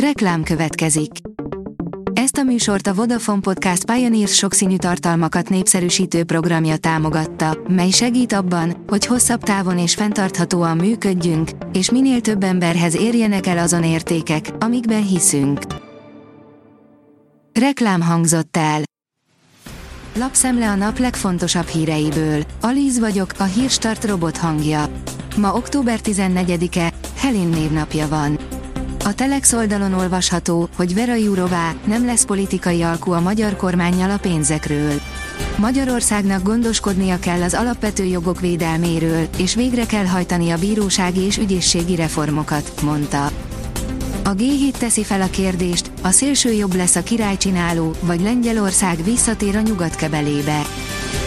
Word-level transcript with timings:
Reklám 0.00 0.42
következik. 0.42 1.10
Ezt 2.12 2.36
a 2.36 2.42
műsort 2.42 2.86
a 2.86 2.94
Vodafone 2.94 3.40
Podcast 3.40 3.84
Pioneers 3.84 4.34
sokszínű 4.34 4.76
tartalmakat 4.76 5.48
népszerűsítő 5.48 6.24
programja 6.24 6.76
támogatta, 6.76 7.58
mely 7.68 7.90
segít 7.90 8.32
abban, 8.32 8.84
hogy 8.86 9.06
hosszabb 9.06 9.42
távon 9.42 9.78
és 9.78 9.94
fenntarthatóan 9.94 10.76
működjünk, 10.76 11.50
és 11.72 11.90
minél 11.90 12.20
több 12.20 12.42
emberhez 12.42 12.96
érjenek 12.96 13.46
el 13.46 13.58
azon 13.58 13.84
értékek, 13.84 14.50
amikben 14.58 15.06
hiszünk. 15.06 15.60
Reklám 17.52 18.02
hangzott 18.02 18.56
el. 18.56 18.82
Lapszemle 20.18 20.68
a 20.70 20.74
nap 20.74 20.98
legfontosabb 20.98 21.66
híreiből. 21.66 22.42
Alíz 22.60 22.98
vagyok, 22.98 23.30
a 23.38 23.44
hírstart 23.44 24.04
robot 24.04 24.36
hangja. 24.36 24.88
Ma 25.36 25.54
október 25.54 25.98
14-e, 26.04 26.92
Helin 27.16 27.48
névnapja 27.48 28.08
van. 28.08 28.35
A 29.06 29.14
Telex 29.14 29.52
oldalon 29.52 29.92
olvasható, 29.92 30.68
hogy 30.76 30.94
Vera 30.94 31.14
Jurová 31.14 31.74
nem 31.84 32.04
lesz 32.04 32.24
politikai 32.24 32.82
alkú 32.82 33.12
a 33.12 33.20
magyar 33.20 33.56
kormányjal 33.56 34.10
a 34.10 34.18
pénzekről. 34.18 35.00
Magyarországnak 35.56 36.42
gondoskodnia 36.42 37.18
kell 37.18 37.42
az 37.42 37.54
alapvető 37.54 38.04
jogok 38.04 38.40
védelméről, 38.40 39.28
és 39.38 39.54
végre 39.54 39.86
kell 39.86 40.04
hajtani 40.04 40.50
a 40.50 40.58
bírósági 40.58 41.20
és 41.20 41.36
ügyészségi 41.36 41.94
reformokat, 41.94 42.72
mondta. 42.82 43.24
A 44.24 44.34
G7 44.34 44.70
teszi 44.70 45.04
fel 45.04 45.20
a 45.20 45.30
kérdést, 45.30 45.90
a 46.02 46.10
szélső 46.10 46.52
jobb 46.52 46.74
lesz 46.74 46.96
a 46.96 47.02
királycsináló, 47.02 47.94
vagy 48.00 48.20
Lengyelország 48.20 49.04
visszatér 49.04 49.56
a 49.56 49.60
nyugatkebelébe. 49.60 50.62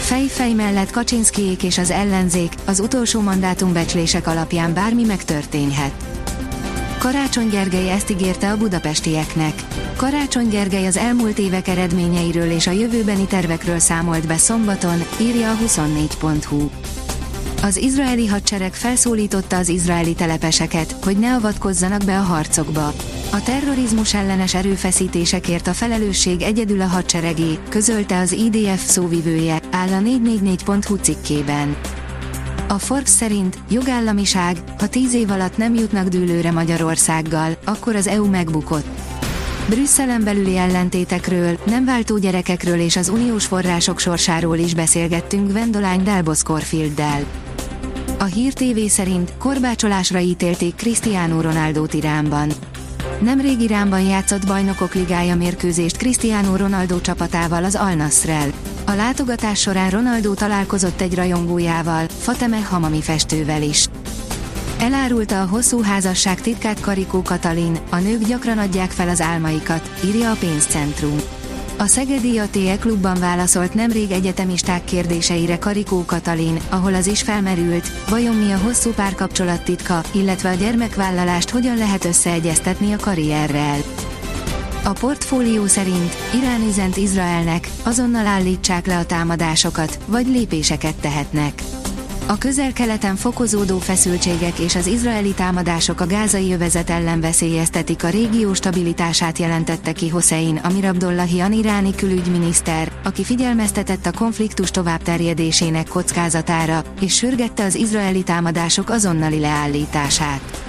Fej-fej 0.00 0.52
mellett 0.52 0.90
Kaczynszkijék 0.90 1.62
és 1.62 1.78
az 1.78 1.90
ellenzék, 1.90 2.52
az 2.64 2.80
utolsó 2.80 3.20
mandátumbecslések 3.20 4.26
alapján 4.26 4.74
bármi 4.74 5.04
megtörténhet. 5.04 6.19
Karácsony 7.00 7.48
Gergely 7.48 7.90
ezt 7.90 8.10
ígérte 8.10 8.50
a 8.50 8.56
budapestieknek. 8.56 9.54
Karácsony 9.96 10.48
Gergely 10.48 10.86
az 10.86 10.96
elmúlt 10.96 11.38
évek 11.38 11.68
eredményeiről 11.68 12.50
és 12.50 12.66
a 12.66 12.70
jövőbeni 12.70 13.26
tervekről 13.26 13.78
számolt 13.78 14.26
be 14.26 14.36
szombaton, 14.36 15.02
írja 15.20 15.50
a 15.50 15.56
24.hu. 15.56 16.68
Az 17.62 17.76
izraeli 17.76 18.26
hadsereg 18.26 18.74
felszólította 18.74 19.56
az 19.56 19.68
izraeli 19.68 20.14
telepeseket, 20.14 20.96
hogy 21.04 21.18
ne 21.18 21.34
avatkozzanak 21.34 22.04
be 22.04 22.18
a 22.18 22.22
harcokba. 22.22 22.92
A 23.32 23.42
terrorizmus 23.42 24.14
ellenes 24.14 24.54
erőfeszítésekért 24.54 25.66
a 25.66 25.72
felelősség 25.72 26.42
egyedül 26.42 26.80
a 26.80 26.86
hadseregé, 26.86 27.58
közölte 27.68 28.18
az 28.18 28.32
IDF 28.32 28.84
szóvivője, 28.84 29.60
áll 29.70 29.88
a 29.88 30.00
444.hu 30.00 30.96
cikkében. 30.96 31.76
A 32.70 32.78
Forbes 32.78 33.08
szerint 33.08 33.58
jogállamiság, 33.70 34.56
ha 34.78 34.88
tíz 34.88 35.14
év 35.14 35.30
alatt 35.30 35.56
nem 35.56 35.74
jutnak 35.74 36.08
dűlőre 36.08 36.50
Magyarországgal, 36.50 37.56
akkor 37.64 37.96
az 37.96 38.06
EU 38.06 38.26
megbukott. 38.26 38.86
Brüsszelen 39.68 40.24
belüli 40.24 40.56
ellentétekről, 40.56 41.58
nem 41.66 41.84
váltó 41.84 42.18
gyerekekről 42.18 42.80
és 42.80 42.96
az 42.96 43.08
uniós 43.08 43.46
források 43.46 43.98
sorsáról 43.98 44.56
is 44.56 44.74
beszélgettünk 44.74 45.52
Vendolány 45.52 46.02
Delbos 46.02 46.42
Corfielddel. 46.42 47.24
A 48.18 48.24
Hír 48.24 48.52
TV 48.52 48.78
szerint 48.88 49.32
korbácsolásra 49.38 50.18
ítélték 50.18 50.74
Cristiano 50.74 51.40
Ronaldo 51.40 51.84
Iránban. 51.92 52.50
Nemrég 53.20 53.60
Iránban 53.60 54.02
játszott 54.02 54.46
bajnokok 54.46 54.94
ligája 54.94 55.36
mérkőzést 55.36 55.96
Cristiano 55.96 56.56
Ronaldo 56.56 57.00
csapatával 57.00 57.64
az 57.64 57.74
Al 57.74 57.94
Nasrel. 57.94 58.50
A 58.90 58.94
látogatás 58.94 59.60
során 59.60 59.90
Ronaldo 59.90 60.34
találkozott 60.34 61.00
egy 61.00 61.14
rajongójával, 61.14 62.06
Fateme 62.18 62.56
Hamami 62.56 63.00
festővel 63.00 63.62
is. 63.62 63.86
Elárulta 64.80 65.40
a 65.40 65.46
hosszú 65.46 65.82
házasság 65.82 66.40
titkát 66.40 66.80
Karikó 66.80 67.22
Katalin, 67.22 67.78
a 67.90 67.96
nők 67.96 68.22
gyakran 68.24 68.58
adják 68.58 68.90
fel 68.90 69.08
az 69.08 69.20
álmaikat, 69.20 69.90
írja 70.04 70.30
a 70.30 70.36
pénzcentrum. 70.40 71.16
A 71.78 71.86
Szegedi 71.86 72.38
ATE 72.38 72.76
klubban 72.80 73.18
válaszolt 73.20 73.74
nemrég 73.74 74.10
egyetemisták 74.10 74.84
kérdéseire 74.84 75.58
Karikó 75.58 76.04
Katalin, 76.04 76.60
ahol 76.68 76.94
az 76.94 77.06
is 77.06 77.22
felmerült, 77.22 77.90
vajon 78.08 78.36
mi 78.36 78.52
a 78.52 78.58
hosszú 78.58 78.90
párkapcsolat 78.90 79.62
titka, 79.62 80.02
illetve 80.12 80.50
a 80.50 80.54
gyermekvállalást 80.54 81.50
hogyan 81.50 81.76
lehet 81.76 82.04
összeegyeztetni 82.04 82.92
a 82.92 82.96
karrierrel. 82.96 83.78
A 84.90 84.92
portfólió 84.92 85.66
szerint 85.66 86.14
Irán 86.34 86.62
üzent 86.68 86.96
Izraelnek, 86.96 87.70
azonnal 87.82 88.26
állítsák 88.26 88.86
le 88.86 88.98
a 88.98 89.04
támadásokat, 89.04 89.98
vagy 90.06 90.26
lépéseket 90.26 90.94
tehetnek. 90.94 91.62
A 92.26 92.38
közel-keleten 92.38 93.16
fokozódó 93.16 93.78
feszültségek 93.78 94.58
és 94.58 94.74
az 94.74 94.86
izraeli 94.86 95.32
támadások 95.32 96.00
a 96.00 96.06
gázai 96.06 96.52
övezet 96.52 96.90
ellen 96.90 97.20
veszélyeztetik 97.20 98.04
a 98.04 98.08
régió 98.08 98.54
stabilitását 98.54 99.38
jelentette 99.38 99.92
ki 99.92 100.08
Hossein 100.08 100.56
Amirabdollahian 100.56 101.52
iráni 101.52 101.94
külügyminiszter, 101.94 102.92
aki 103.04 103.24
figyelmeztetett 103.24 104.06
a 104.06 104.12
konfliktus 104.12 104.70
továbbterjedésének 104.70 105.88
kockázatára, 105.88 106.82
és 107.00 107.14
sürgette 107.14 107.64
az 107.64 107.74
izraeli 107.74 108.22
támadások 108.22 108.90
azonnali 108.90 109.38
leállítását. 109.38 110.59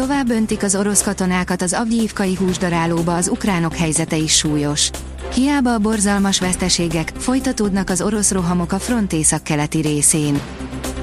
Tovább 0.00 0.30
öntik 0.30 0.62
az 0.62 0.74
orosz 0.74 1.02
katonákat 1.02 1.62
az 1.62 1.72
avgyívkai 1.72 2.34
húsdarálóba 2.34 3.14
az 3.14 3.28
ukránok 3.28 3.74
helyzete 3.74 4.16
is 4.16 4.36
súlyos. 4.36 4.90
Hiába 5.34 5.74
a 5.74 5.78
borzalmas 5.78 6.40
veszteségek, 6.40 7.12
folytatódnak 7.16 7.90
az 7.90 8.02
orosz 8.02 8.30
rohamok 8.30 8.72
a 8.72 8.78
front 8.78 9.12
észak-keleti 9.12 9.80
részén. 9.80 10.40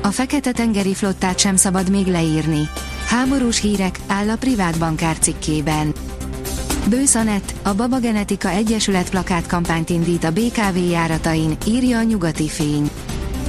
A 0.01 0.07
Fekete-tengeri 0.07 0.93
flottát 0.93 1.39
sem 1.39 1.55
szabad 1.55 1.89
még 1.89 2.07
leírni. 2.07 2.69
Háborús 3.07 3.59
hírek, 3.59 3.99
áll 4.07 4.29
a 4.29 4.35
privát 4.35 4.79
bankár 4.79 5.17
cikkében. 5.19 5.93
Bősz 6.89 7.15
a 7.63 7.73
Baba 7.73 7.99
Genetika 7.99 8.49
Egyesület 8.49 9.09
plakátkampányt 9.09 9.89
indít 9.89 10.23
a 10.23 10.31
BKV 10.31 10.77
járatain, 10.89 11.57
írja 11.67 11.97
a 11.97 12.03
nyugati 12.03 12.47
fény. 12.47 12.89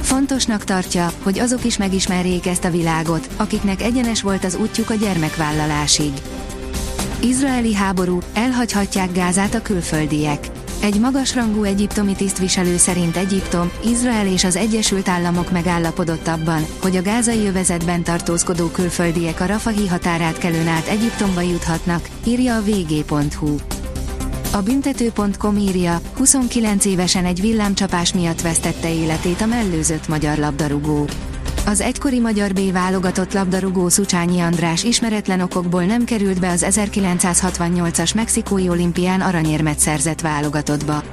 Fontosnak 0.09 0.63
tartja, 0.63 1.11
hogy 1.23 1.39
azok 1.39 1.65
is 1.65 1.77
megismerjék 1.77 2.47
ezt 2.47 2.65
a 2.65 2.69
világot, 2.69 3.29
akiknek 3.37 3.81
egyenes 3.81 4.21
volt 4.21 4.43
az 4.43 4.55
útjuk 4.55 4.89
a 4.89 4.93
gyermekvállalásig. 4.93 6.11
Izraeli 7.19 7.73
háború, 7.73 8.19
elhagyhatják 8.33 9.11
Gázát 9.11 9.53
a 9.53 9.61
külföldiek. 9.61 10.47
Egy 10.81 10.99
magasrangú 10.99 11.63
egyiptomi 11.63 12.15
tisztviselő 12.15 12.77
szerint 12.77 13.17
Egyiptom, 13.17 13.71
Izrael 13.85 14.27
és 14.27 14.43
az 14.43 14.55
Egyesült 14.55 15.09
Államok 15.09 15.51
megállapodott 15.51 16.27
abban, 16.27 16.65
hogy 16.81 16.95
a 16.95 17.01
gázai 17.01 17.47
övezetben 17.47 18.03
tartózkodó 18.03 18.67
külföldiek 18.67 19.41
a 19.41 19.45
Rafahi 19.45 19.87
határát 19.87 20.37
kelőn 20.37 20.67
át 20.67 20.87
Egyiptomba 20.87 21.41
juthatnak, 21.41 22.09
írja 22.25 22.55
a 22.55 22.61
vg.hu. 22.61 23.55
A 24.51 24.61
büntető.com 24.61 25.57
írja, 25.57 26.01
29 26.17 26.85
évesen 26.85 27.25
egy 27.25 27.41
villámcsapás 27.41 28.13
miatt 28.13 28.41
vesztette 28.41 28.93
életét 28.93 29.41
a 29.41 29.45
mellőzött 29.45 30.07
magyar 30.07 30.37
labdarúgó. 30.37 31.07
Az 31.65 31.81
egykori 31.81 32.19
magyar 32.19 32.53
B 32.53 32.71
válogatott 32.71 33.33
labdarúgó 33.33 33.89
Szucsányi 33.89 34.39
András 34.39 34.83
ismeretlen 34.83 35.41
okokból 35.41 35.83
nem 35.83 36.03
került 36.03 36.39
be 36.39 36.49
az 36.49 36.65
1968-as 36.69 38.15
mexikói 38.15 38.69
olimpián 38.69 39.21
aranyérmet 39.21 39.79
szerzett 39.79 40.21
válogatottba. 40.21 41.03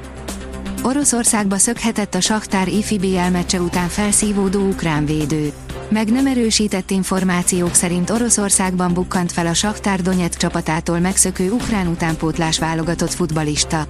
Oroszországba 0.82 1.58
szökhetett 1.58 2.14
a 2.14 2.20
Saktár 2.20 2.68
IFI 2.68 2.98
BL 2.98 3.30
meccse 3.32 3.60
után 3.60 3.88
felszívódó 3.88 4.60
ukrán 4.60 5.04
védő. 5.04 5.53
Meg 5.88 6.10
nem 6.10 6.26
erősített 6.26 6.91
információk 6.91 7.74
szerint 7.74 8.10
Oroszországban 8.10 8.94
bukkant 8.94 9.32
fel 9.32 9.47
a 9.47 9.54
Saktár 9.54 10.00
Donetsk 10.00 10.38
csapatától 10.38 10.98
megszökő 10.98 11.50
ukrán 11.50 11.86
utánpótlás 11.86 12.58
válogatott 12.58 13.12
futbalista. 13.12 13.86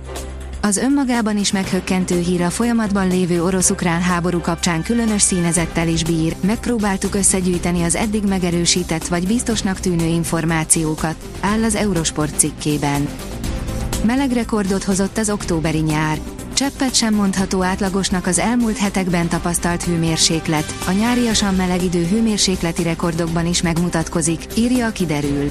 Az 0.60 0.76
önmagában 0.76 1.38
is 1.38 1.52
meghökkentő 1.52 2.18
hír 2.18 2.42
a 2.42 2.50
folyamatban 2.50 3.08
lévő 3.08 3.42
orosz-ukrán 3.42 4.00
háború 4.00 4.40
kapcsán 4.40 4.82
különös 4.82 5.22
színezettel 5.22 5.88
is 5.88 6.04
bír, 6.04 6.36
megpróbáltuk 6.40 7.14
összegyűjteni 7.14 7.82
az 7.82 7.94
eddig 7.94 8.24
megerősített 8.24 9.06
vagy 9.06 9.26
biztosnak 9.26 9.80
tűnő 9.80 10.06
információkat, 10.06 11.16
áll 11.40 11.62
az 11.62 11.74
Eurosport 11.74 12.38
cikkében. 12.38 13.08
Meleg 14.04 14.32
rekordot 14.32 14.84
hozott 14.84 15.18
az 15.18 15.30
októberi 15.30 15.80
nyár. 15.80 16.18
Cseppet 16.56 16.94
sem 16.94 17.14
mondható 17.14 17.62
átlagosnak 17.62 18.26
az 18.26 18.38
elmúlt 18.38 18.76
hetekben 18.76 19.28
tapasztalt 19.28 19.84
hőmérséklet, 19.84 20.74
a 20.86 20.90
nyáriasan 20.90 21.54
meleg 21.54 21.82
idő 21.82 22.06
hőmérsékleti 22.06 22.82
rekordokban 22.82 23.46
is 23.46 23.62
megmutatkozik, 23.62 24.40
írja 24.54 24.86
a 24.86 24.90
kiderül. 24.90 25.50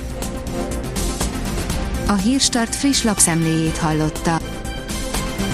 A 2.08 2.14
Hírstart 2.14 2.76
friss 2.76 3.04
lapszemléjét 3.04 3.78
hallotta. 3.78 4.40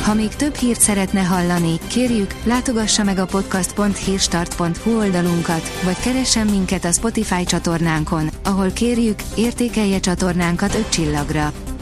Ha 0.04 0.14
még 0.14 0.36
több 0.36 0.56
hírt 0.56 0.82
szeretne 0.82 1.22
hallani, 1.22 1.80
kérjük, 1.88 2.36
látogassa 2.44 3.04
meg 3.04 3.18
a 3.18 3.26
podcast.hírstart.hu 3.26 4.98
oldalunkat, 4.98 5.82
vagy 5.84 6.00
keressen 6.00 6.48
minket 6.48 6.86
a 6.86 6.92
Spotify 6.92 7.44
csatornánkon, 7.44 8.30
ahol 8.44 8.72
kérjük, 8.72 9.20
értékelje 9.36 10.00
csatornánkat 10.00 10.76
5 10.76 10.90
csillagra. 10.90 11.52